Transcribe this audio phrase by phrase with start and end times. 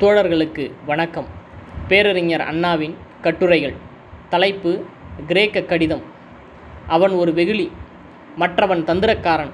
[0.00, 1.26] தோழர்களுக்கு வணக்கம்.
[1.88, 3.74] பேரறிஞர் அண்ணாவின் கட்டுரைகள்.
[4.28, 4.84] தலைப்பு
[5.26, 6.02] கிரேக்க கடிதம்.
[6.86, 7.70] அவன் ஒரு வெகுளி
[8.36, 9.50] மற்றவன் தந்திரக்காரன்.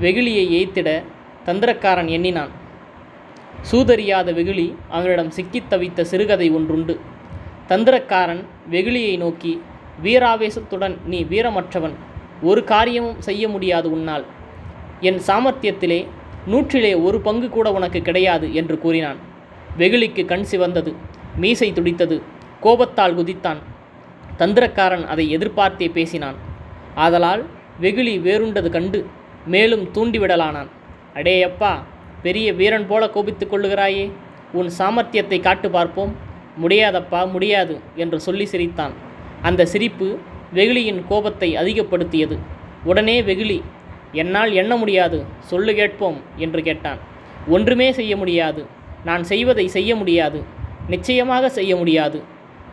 [0.00, 1.02] வெகுளியை எய்த்திட
[1.46, 2.48] தந்திரக்காரன் எண்ணினான்.
[3.72, 7.00] சூதறியாத வெகுளி அவனிடம் சிக்கித் தவித்த சிறுகதை ஒன்றுண்டு.
[7.68, 9.62] தந்திரக்காரன் வெகுளியை நோக்கி
[10.04, 11.94] வீராவேசத்துடன் நீ வீரமற்றவன்.
[12.42, 14.24] ஒரு காரியமும் செய்ய முடியாது உன்னால்.
[15.00, 16.06] என் சாமர்த்தியத்திலே
[16.50, 19.34] நூற்றிலே ஒரு பங்கு கூட உனக்கு கிடையாது என்று கூறினான்.
[19.78, 20.94] வெகுளிக்கு கண் சிவந்தது.
[21.36, 22.22] மீசை துடித்தது.
[22.60, 23.56] கோபத்தால் குதித்தான்.
[24.38, 26.34] தந்திரக்காரன் அதை எதிர்பார்த்தே பேசினான்.
[26.94, 27.46] ஆதலால்
[27.80, 29.06] வெகுளி வேறுண்டது கண்டு
[29.46, 30.66] மேலும் தூண்டிவிடலானான்.
[31.14, 31.78] அடேயப்பா
[32.22, 34.10] பெரிய வீரன் போல கோபித்துக் கொள்ளுகிறாயே.
[34.52, 36.16] உன் சாமர்த்தியத்தை காட்டு பார்ப்போம்.
[36.62, 38.92] முடியாதப்பா முடியாது என்று சொல்லி சிரித்தான்.
[39.42, 40.18] அந்த சிரிப்பு
[40.54, 42.38] வெகுளியின் கோபத்தை அதிகப்படுத்தியது.
[42.84, 43.62] உடனே வெகுளி
[44.12, 45.24] என்னால் எண்ண முடியாது.
[45.40, 46.98] சொல்லு கேட்போம் என்று கேட்டான்.
[47.48, 48.75] ஒன்றுமே செய்ய முடியாது.
[49.08, 50.38] நான் செய்வதை செய்ய முடியாது.
[50.92, 52.18] நிச்சயமாக செய்ய முடியாது.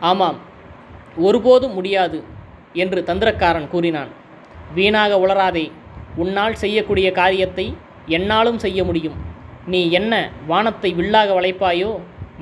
[0.09, 0.39] ஆமாம்
[1.27, 2.19] ஒருபோதும் முடியாது
[2.83, 4.11] என்று தந்திரக்காரன் கூறினான்.
[4.77, 5.65] வீணாக உளராதே
[6.23, 7.65] உன்னால் செய்யக்கூடிய காரியத்தை
[8.17, 9.17] என்னாலும் செய்ய முடியும்.
[9.73, 10.13] நீ என்ன
[10.51, 11.91] வானத்தை வில்லாக வளைப்பாயோ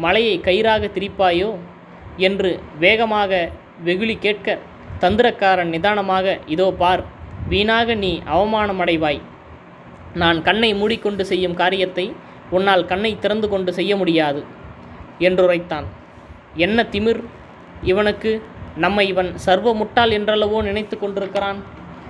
[0.03, 1.49] மலையை கயிறாக திரிப்பாயோ
[2.27, 2.51] என்று
[2.83, 3.41] வேகமாக
[3.87, 4.57] வெகுளி கேட்க
[5.03, 7.03] தந்திரக்காரன் நிதானமாக இதோ பார்
[7.51, 9.21] வீணாக நீ அவமானமடைவாய்.
[10.21, 12.05] நான் கண்ணை மூடிக்கொண்டு செய்யும் காரியத்தை
[12.57, 14.41] உன்னால் கண்ணை திறந்து கொண்டு செய்ய முடியாது
[15.27, 15.87] என்றுரைத்தான்.
[16.65, 17.21] என்ன திமிர்?
[17.91, 18.31] இவனுக்கு
[18.75, 21.59] நம்மை இவன் சர்வ முட்டாள் என்றளவோ நினைத்து கொண்டிருக்கிறான்.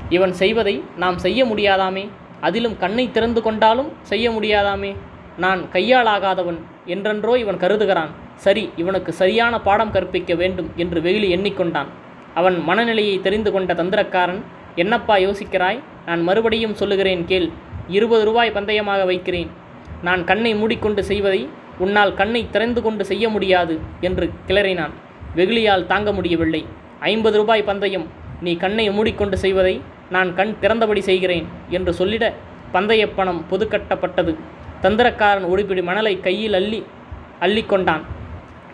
[0.09, 2.03] இவன் செய்வதை நாம் செய்ய முடியாதாமே?
[2.47, 4.91] அதிலும் கண்ணை திறந்து கொண்டாலும் செய்ய முடியாதாமே?
[5.37, 8.11] நான் கையாளாகாதவன் என்றென்றோ இவன் கருதுகிறான்.
[8.35, 11.89] சரி இவனுக்கு சரியான பாடம் கற்பிக்க வேண்டும் என்று வெகுளி எண்ணிக்கொண்டான்.
[12.33, 14.41] அவன் மனநிலையை தெரிந்து கொண்ட தந்திரக்காரன்
[14.75, 15.79] என்னப்பா யோசிக்கிறாய்?
[16.05, 17.49] நான் மறுபடியும் சொல்லுகிறேன் கேள்.
[17.87, 19.49] இருபது ரூபாய் பந்தயமாக வைக்கிறேன்.
[20.07, 21.41] நான் கண்ணை மூடிக்கொண்டு செய்வதை
[21.83, 23.75] உன்னால் கண்ணை திறந்து கொண்டு செய்ய முடியாது
[24.07, 24.93] என்று கிளறினான்.
[25.37, 26.61] வெகுளியால் தாங்க முடியவில்லை.
[27.11, 28.07] ஐம்பது ரூபாய் பந்தயம்
[28.45, 29.75] நீ கண்ணை மூடிக்கொண்டு செய்வதை
[30.15, 31.45] நான் கண் திறந்தபடி செய்கிறேன்
[31.77, 32.25] என்று சொல்லிட
[32.75, 34.33] பந்தயப்பணம் பணம் பொதுக்கட்டப்பட்டது.
[34.83, 36.81] தந்திரக்காரன் ஒருபிடி மணலை கையில் அள்ளி
[37.45, 38.03] அள்ளிக்கொண்டான்.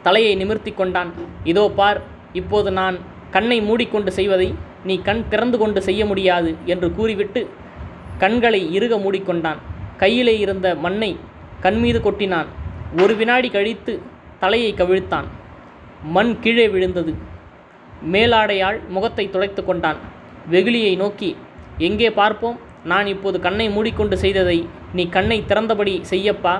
[0.05, 1.11] தலையை நிமிர்த்தி கொண்டான்.
[1.51, 1.99] இதோ பார்
[2.39, 2.97] இப்போது நான்
[3.35, 4.49] கண்ணை மூடிக்கொண்டு செய்வதை
[4.89, 7.41] நீ கண் திறந்து கொண்டு செய்ய முடியாது என்று கூறிவிட்டு
[8.23, 9.59] கண்களை இறுக மூடிக்கொண்டான்.
[10.01, 11.11] கையிலே இருந்த மண்ணை
[11.61, 12.49] கண்மீது கொட்டினான்.
[13.01, 13.93] ஒரு வினாடி கழித்து
[14.39, 15.27] தலையை கவிழ்த்தான்.
[16.15, 17.13] மண் கீழே விழுந்தது.
[18.13, 19.99] மேலாடையால் முகத்தை துடைத்து கொண்டான்.
[20.51, 21.29] வெகுளியை நோக்கி
[21.77, 22.57] எங்கே பார்ப்போம்?
[22.83, 24.57] நான் இப்போது கண்ணை மூடிக்கொண்டு செய்ததை
[24.93, 26.53] நீ கண்ணை திறந்தபடி செய்யப்பா.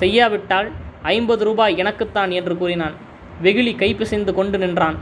[0.00, 0.68] செய்யாவிட்டால்
[1.02, 2.94] ஐம்பது ரூபாய் எனக்குத்தான் என்று கூறினான்.
[3.40, 4.96] வெகுளி கைப்பிசைந்து கொண்டு நின்றான்.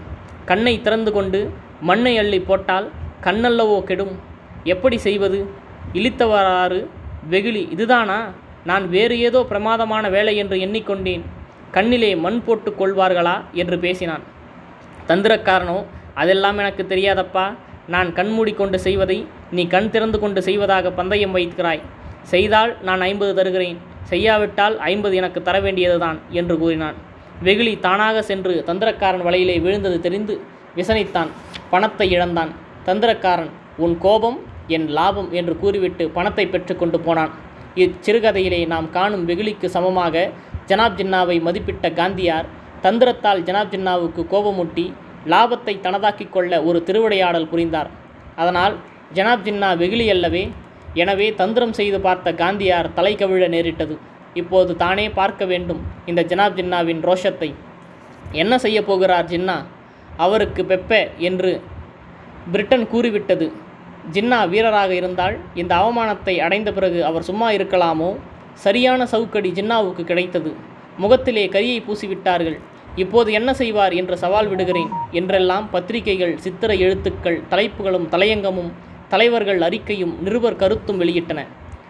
[0.44, 1.40] கண்ணை திறந்து கொண்டு
[1.80, 2.86] மண்ணை அள்ளி போட்டால்
[3.24, 4.14] கண்ணல்லவோ கெடும்.
[4.64, 5.38] எப்படி செய்வது?
[5.92, 6.80] இழித்தவராறு
[7.28, 8.18] வெகுளி இதுதானா?
[8.64, 11.22] நான் வேறு ஏதோ பிரமாதமான வேலை என்று எண்ணிக்கொண்டேன்.
[11.70, 13.42] கண்ணிலே மண் போட்டு கொள்வார்களா?
[13.52, 14.22] என்று பேசினான்.
[15.08, 15.84] தந்திரக்காரனோ
[16.14, 17.54] அதெல்லாம் எனக்கு தெரியாதப்பா.
[17.86, 21.80] நான் கண்மூடிக்கொண்டு செய்வதை நீ கண் திறந்து கொண்டு செய்வதாக பந்தயம் வைக்கிறாய்
[22.22, 23.78] செய்தால் நான் ஐம்பது தருகிறேன்.
[24.02, 26.94] செய்யாவிட்டால் ஐம்பது எனக்கு தர வேண்டியதுதான் என்று கூறினான்.
[27.42, 30.40] வெகுளி தானாக சென்று தந்திரக்காரன் வலையிலே விழுந்தது தெரிந்து
[30.76, 31.30] விசனித்தான்.
[31.70, 32.50] பணத்தை இழந்தான்.
[32.86, 37.32] தந்திரக்காரன் உன் கோபம் என் லாபம் என்று கூறிவிட்டு பணத்தை பெற்றுக்கொண்டு போனான்.
[37.74, 40.30] இச்சிறுகதையிலே நாம் காணும் வெகுளிக்கு சமமாக
[40.66, 42.46] ஜனாப் ஜின்னாவை மதிப்பிட்ட காந்தியார்
[42.82, 44.92] தந்திரத்தால் ஜனாப் ஜின்னாவுக்கு கோபமூட்டி
[45.26, 47.90] லாபத்தை தனதாக்கிக் கொள்ள ஒரு திருவிடையாடல் புரிந்தார்.
[48.36, 48.76] அதனால்
[49.14, 50.52] ஜனாப் ஜின்னா வெகுளி அல்லவே
[50.94, 53.98] எனவே தந்திரம் செய்து பார்த்த காந்தியார் தலை கவிழ நேரிட்டது.
[54.34, 57.54] இப்போது தானே பார்க்க வேண்டும் இந்த ஜனாப் ஜின்னாவின் ரோஷத்தை.
[58.32, 59.64] என்ன செய்ய போகிறார் ஜின்னா?
[60.16, 61.60] அவருக்கு பெப்ப என்று
[62.52, 63.52] பிரிட்டன் கூறிவிட்டது.
[64.12, 68.16] ஜின்னா வீரராக இருந்தால் இந்த அவமானத்தை அடைந்த பிறகு அவர் சும்மா இருக்கலாமோ?
[68.54, 70.54] சரியான சவுக்கடி ஜின்னாவுக்கு கிடைத்தது.
[70.96, 72.58] முகத்திலே கரியை பூசிவிட்டார்கள்.
[72.96, 74.88] இப்போது என்ன செய்வார் என்று சவால் விடுகிறேன்.
[75.10, 78.72] என்றெல்லாம் பத்திரிகைகள் சித்திர எழுத்துக்கள் தலைப்புகளும் தலையங்கமும்
[79.08, 81.46] தலைவர்கள் அறிக்கையும் நிருபர் கருத்தும் வெளியிட்டன.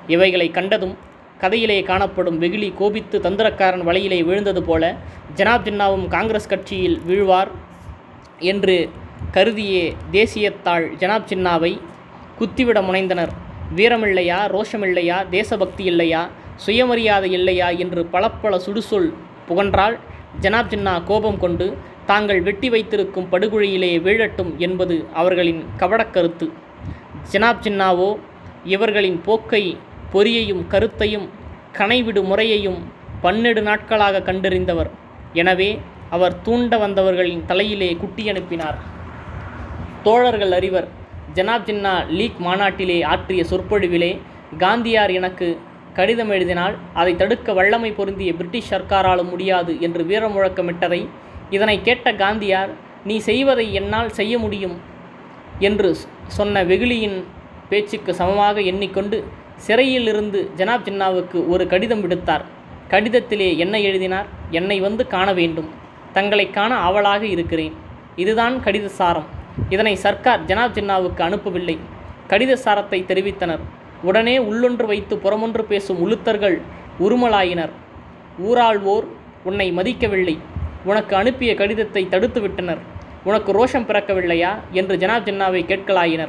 [0.06, 0.94] இவைகளை கண்டதும்
[1.40, 4.94] கதையிலே காணப்படும் வெகுளி கோபித்து தந்திரக்காரன் வலையிலே விழுந்தது போல
[5.36, 7.50] ஜனாப் ஜின்னாவும் காங்கிரஸ் கட்சியில் வீழ்வார்
[8.38, 8.88] என்று
[9.32, 11.80] கருதியே தேசியத்தாள் ஜனாப் ஜின்னாவை
[12.40, 13.32] குத்திவிட முனைந்தனர்.
[13.78, 16.22] வீரமில்லையா ரோஷமில்லையா தேசபக்தி இல்லையா
[16.64, 19.10] சுயமரியாதை இல்லையா என்று பலப்பல சுடுசொல்
[19.48, 19.96] புகன்றால்
[20.42, 21.66] ஜனாப் ஜின்னா கோபம் கொண்டு
[22.06, 26.46] தாங்கள் வெட்டி வைத்திருக்கும் படுகொழியிலே வீழட்டும் என்பது அவர்களின் கவடக்கருத்து
[27.32, 28.10] ஜனாப் ஜின்னாவோ
[28.74, 29.62] இவர்களின் போக்கை
[30.12, 31.26] பொறியையும் கருத்தையும்
[31.78, 32.80] கனைவிடு முறையையும்
[33.22, 34.90] பன்னெடு நாட்களாக கண்டறிந்தவர்.
[35.32, 35.70] எனவே
[36.16, 38.78] அவர் தூண்ட வந்தவர்களின் தலையிலே குட்டி அனுப்பினார்.
[40.02, 40.88] தோழர்கள் அறிவர்
[41.34, 44.18] ஜனாப் ஜின்னா லீக் மாநாட்டிலே ஆற்றிய சொற்பொழிவிலே
[44.58, 45.58] காந்தியார் எனக்கு
[45.94, 51.08] கடிதம் எழுதினால் அதை தடுக்க வல்லமை பொருந்திய பிரிட்டிஷ் சர்க்காராலும் முடியாது என்று வீர முழக்கமிட்டதை
[51.50, 52.70] இதனை கேட்ட காந்தியார்
[53.04, 54.76] நீ செய்வதை என்னால் செய்ய முடியும்
[55.58, 55.96] என்று
[56.26, 57.24] சொன்ன வெகுளியின்
[57.68, 59.24] பேச்சுக்கு சமமாக எண்ணிக்கொண்டு
[59.56, 62.44] சிறையில் இருந்து ஜனாப் ஜின்னாவுக்கு ஒரு கடிதம் விடுத்தார்.
[62.90, 64.26] கடிதத்திலே என்ன எழுதினார்?
[64.50, 65.68] என்னை வந்து காண வேண்டும்.
[66.12, 67.74] தங்களை காண ஆவலாக இருக்கிறேன்.
[68.16, 69.28] இதுதான் கடித சாரம்
[69.68, 71.78] இதனை சர்க்கார் ஜனாப் ஜின்னாவுக்கு அனுப்பவில்லை.
[72.28, 73.58] கடித சாரத்தை தெரிவித்தனர்.
[74.02, 76.60] உடனே உள்ளொன்று வைத்து புறமொன்று பேசும் உளுத்தர்கள்
[77.00, 77.70] உருமலாயினர்.
[78.46, 79.04] ஊராள்வோர்
[79.44, 80.38] உன்னை மதிக்கவில்லை.
[80.84, 82.78] உனக்கு அனுப்பிய கடிதத்தை தடுத்து விட்டனர்.
[83.24, 84.56] உனக்கு ரோஷம் பிறக்கவில்லையா?
[84.70, 86.28] என்று ஜனாப் ஜின்னாவை கேட்கலாயினர்.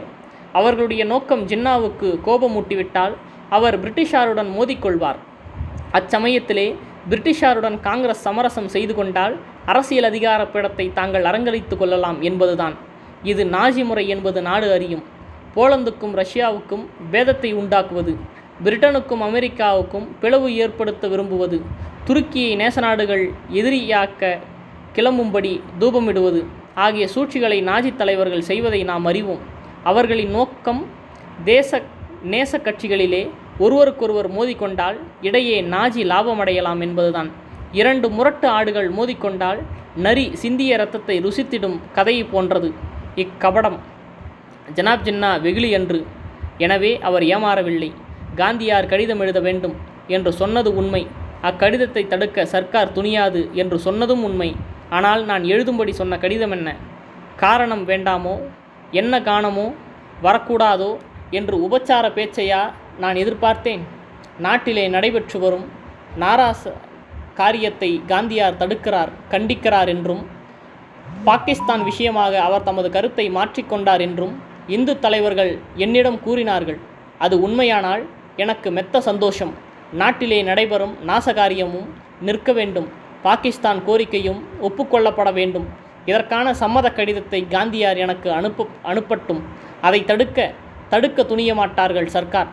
[0.53, 3.13] அவர்களுடைய நோக்கம் ஜின்னாவுக்கு கோபமூட்டிவிட்டால்
[3.50, 5.15] அவர் பிரிட்டிஷாருடன் மோதிக்கொள்வார்.
[5.94, 6.75] அச்சமயத்திலே
[7.09, 12.89] பிரிட்டிஷாருடன் காங்கிரஸ் சமரசம் செய்து கொண்டால் அரசியல் அதிகார பீடத்தை தாங்கள் அரங்கரித்து கொள்ளலாம் என்பதுதான்.
[13.23, 15.03] இது நாஜி முறை என்பது நாடு அறியும்.
[15.56, 18.13] போலந்துக்கும் ரஷ்யாவுக்கும் பேதத்தை உண்டாக்குவது
[18.63, 21.62] பிரிட்டனுக்கும் அமெரிக்காவுக்கும் பிளவு ஏற்படுத்த விரும்புவது
[22.07, 24.38] துருக்கியை நேச நாடுகள் எதிரியாக்க
[24.95, 26.41] கிளம்பும்படி தூபமிடுவது
[26.75, 29.41] ஆகிய சூழ்ச்சிகளை நாஜி தலைவர்கள் செய்வதை நாம் அறிவோம்.
[29.83, 30.81] அவர்களின் நோக்கம்
[31.44, 31.81] தேச
[32.23, 33.29] நேச கட்சிகளிலே
[33.59, 37.29] ஒருவருக்கொருவர் மோதிக்கொண்டால் இடையே நாஜி லாபமடையலாம் என்பதுதான்.
[37.71, 39.59] இரண்டு முரட்டு ஆடுகள் மோதிக்கொண்டால்
[39.95, 42.71] நரி சிந்திய இரத்தத்தை ருசித்திடும் கதையை போன்றது.
[43.16, 43.80] இக்கபடம்
[44.75, 46.06] ஜனாப் ஜின்னா வெகுளி என்று
[46.58, 47.94] எனவே அவர் ஏமாறவில்லை.
[48.36, 49.75] காந்தியார் கடிதம் எழுத வேண்டும்
[50.08, 51.08] என்று சொன்னது உண்மை.
[51.44, 54.56] அக்கடிதத்தை தடுக்க சர்க்கார் துணியாது என்று சொன்னதும் உண்மை.
[54.90, 56.75] ஆனால் நான் எழுதும்படி சொன்ன கடிதம் என்ன?
[57.36, 58.42] காரணம் வேண்டாமோ?
[58.92, 59.74] என்ன காணமோ?
[60.24, 60.98] வரக்கூடாதோ?
[61.30, 63.80] என்று உபச்சார பேச்சையா நான் எதிர்பார்த்தேன்.
[64.38, 65.69] நாட்டிலே நடைபெற்று வரும்
[66.18, 66.74] நாராச
[67.34, 70.28] காரியத்தை காந்தியார் தடுக்கிறார் கண்டிக்கிறார் என்றும்
[71.27, 74.33] பாகிஸ்தான் விஷயமாக அவர் தமது கருத்தை மாற்றிக்கொண்டார் என்றும்
[74.75, 76.79] இந்து தலைவர்கள் என்னிடம் கூறினார்கள்.
[77.18, 78.03] அது உண்மையானால்
[78.44, 79.53] எனக்கு மெத்த சந்தோஷம்.
[79.94, 81.88] நாட்டிலே நடைபெறும் நாசகாரியமும்
[82.21, 82.88] நிற்க வேண்டும்.
[83.23, 85.68] பாகிஸ்தான் கோரிக்கையும் ஒப்புக்கொள்ளப்பட வேண்டும்.
[86.06, 89.41] இதற்கான சம்மத கடிதத்தை காந்தியார் எனக்கு அனுப்ப அனுப்பட்டும்.
[89.81, 90.39] அதை தடுக்க
[90.89, 92.50] தடுக்க துணிய மாட்டார்கள் சர்க்கார்.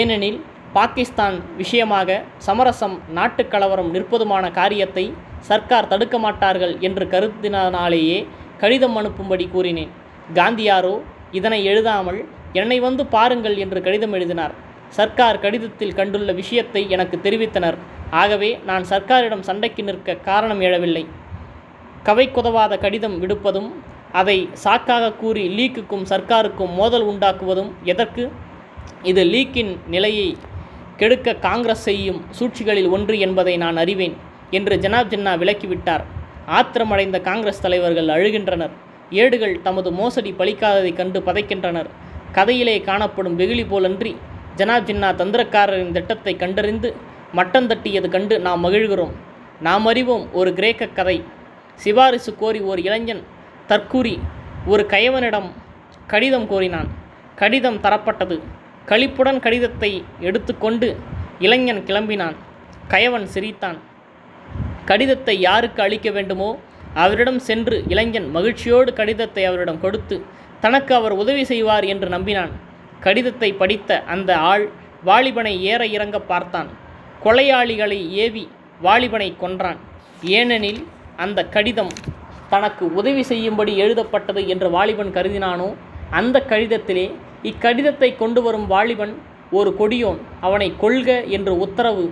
[0.00, 0.40] ஏனெனில்
[0.72, 5.04] பாகிஸ்தான் விஷயமாக சமரசம் நாட்டுக் கலவரம் நிற்பதுமான காரியத்தை
[5.48, 8.18] சர்க்கார் தடுக்க மாட்டார்கள் என்று கருத்தினாலேயே
[8.62, 9.92] கடிதம் அனுப்பும்படி கூறினேன்.
[10.38, 10.94] காந்தியாரோ
[11.38, 12.20] இதனை எழுதாமல்
[12.60, 14.54] என்னை வந்து பாருங்கள் என்று கடிதம் எழுதினார்.
[14.96, 17.78] சர்க்கார் கடிதத்தில் கண்டுள்ள விஷயத்தை எனக்கு தெரிவித்தனர்.
[18.22, 21.04] ஆகவே நான் சர்க்காரிடம் சண்டைக்கு நிற்க காரணம் எழவில்லை.
[22.08, 23.70] கவைக்குதவாத கடிதம் விடுப்பதும்
[24.20, 28.24] அதை சாக்காக கூறி லீக்குக்கும் சர்க்காருக்கும் மோதல் உண்டாக்குவதும் எதற்கு?
[29.10, 30.28] இது லீக்கின் நிலையை
[31.00, 34.16] கெடுக்க காங்கிரஸ் செய்யும் சூழ்ச்சிகளில் ஒன்று என்பதை நான் அறிவேன்.
[34.50, 36.04] என்று ஜனாப் ஜின்னா விலக்கிவிட்டார்.
[36.46, 38.70] ஆத்திரமடைந்த காங்கிரஸ் தலைவர்கள் அழுகின்றனர்.
[39.10, 41.86] ஏடுகள் தமது மோசடி பலிக்காததை கண்டு பதைக்கின்றனர்.
[42.32, 44.16] கதையிலே காணப்படும் வெகுளி போலன்றி
[44.56, 46.94] ஜனாப் ஜின்னா தந்திரக்காரரின் திட்டத்தை கண்டறிந்து
[47.32, 49.12] மட்டம் தட்டியது கண்டு நாம் மகிழ்கிறோம்.
[49.60, 51.24] நாம் அறிவோம் ஒரு கிரேக்க கதை.
[51.74, 53.22] சிபாரிசு கோரி ஓர் இளைஞன்
[53.68, 54.18] தற்கூறி
[54.66, 55.50] ஒரு கயவனிடம்
[56.06, 56.88] கடிதம் கோரினான்.
[57.36, 58.40] கடிதம் தரப்பட்டது.
[58.86, 60.96] களிப்புடன் கடிதத்தை எடுத்துக்கொண்டு
[61.38, 62.36] இளைஞன் கிளம்பினான்.
[62.88, 63.78] கயவன் சிரித்தான்.
[64.84, 66.50] கடிதத்தை யாருக்கு அளிக்க வேண்டுமோ
[66.94, 70.16] அவரிடம் சென்று இளைஞன் மகிழ்ச்சியோடு கடிதத்தை அவரிடம் கொடுத்து
[70.60, 72.52] தனக்கு அவர் உதவி செய்வார் என்று நம்பினான்.
[73.00, 74.64] கடிதத்தை படித்த அந்த ஆள்
[75.04, 76.70] வாலிபனை ஏற இறங்க பார்த்தான்.
[77.24, 78.44] கொலையாளிகளை ஏவி
[78.80, 79.78] வாலிபனை கொன்றான்.
[80.38, 80.82] ஏனெனில்
[81.16, 81.92] அந்த கடிதம்
[82.50, 85.68] தனக்கு உதவி செய்யும்படி எழுதப்பட்டது என்று வாலிபன் கருதினானோ
[86.10, 87.06] அந்த கடிதத்திலே
[87.50, 89.12] இக்கடிதத்தை கொண்டு வரும் வாலிபன்
[89.58, 92.04] ஒரு கொடியோன் அவனை கொள்க என்று உத்தரவு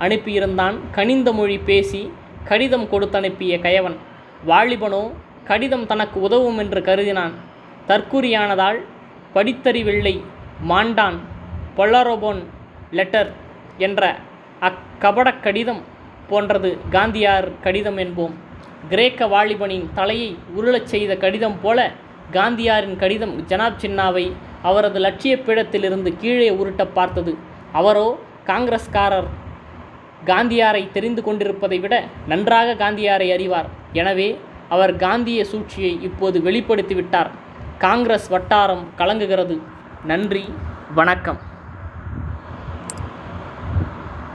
[0.00, 0.76] அனுப்பியிருந்தான்.
[0.90, 2.02] கனிந்த மொழி பேசி
[2.44, 3.96] கடிதம் கொடுத்தனுப்பிய கயவன்
[4.46, 5.02] வாலிபனோ
[5.44, 7.34] கடிதம் தனக்கு உதவும் என்று கருதினான்.
[7.88, 8.78] தற்குறியானதால்
[9.34, 10.14] படித்தறிவில்லை.
[10.68, 11.18] மாண்டான்
[11.76, 12.40] பொல்லரோபோன்
[12.90, 13.30] லெட்டர்
[13.78, 14.16] என்ற
[14.60, 15.82] அக்கபடக் கடிதம்
[16.28, 16.78] போன்றது.
[16.90, 18.34] காந்தியார் கடிதம் என்போம்.
[18.88, 21.90] கிரேக்க வாலிபனின் தலையை உருளச் செய்த கடிதம் போல
[22.32, 27.36] காந்தியாரின் கடிதம் ஜனாப் சின்னாவை அவரது லட்சிய பீடத்திலிருந்து கீழே உருட்ட பார்த்தது.
[27.72, 29.28] அவரோ காங்கிரஸ்காரர்
[30.26, 33.68] காந்தியாரை தெரிந்து கொண்டிருப்பதை விட நன்றாக காந்தியாரை அறிவார்.
[33.92, 37.30] எனவே அவர் காந்திய சூழ்ச்சியை இப்போது வெளிப்படுத்திவிட்டார்
[37.78, 39.58] காங்கிரஸ் வட்டாரம் கலங்குகிறது.
[40.04, 40.44] நன்றி
[40.94, 41.49] வணக்கம்.